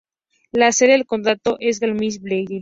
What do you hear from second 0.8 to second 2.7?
del condado es Gainesville.